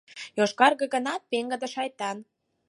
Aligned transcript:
Йошкарге 0.37 0.85
гынат, 0.93 1.21
пеҥгыде, 1.31 1.67
шайтан! 1.73 2.17